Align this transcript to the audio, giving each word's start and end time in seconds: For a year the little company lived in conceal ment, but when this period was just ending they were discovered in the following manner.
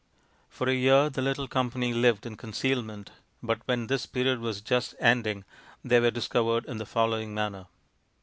For 0.49 0.67
a 0.67 0.73
year 0.73 1.11
the 1.11 1.21
little 1.21 1.47
company 1.47 1.93
lived 1.93 2.25
in 2.25 2.35
conceal 2.35 2.81
ment, 2.81 3.11
but 3.43 3.61
when 3.65 3.85
this 3.85 4.07
period 4.07 4.39
was 4.39 4.59
just 4.59 4.95
ending 4.99 5.45
they 5.83 5.99
were 5.99 6.09
discovered 6.09 6.65
in 6.65 6.77
the 6.79 6.87
following 6.87 7.35
manner. 7.35 7.67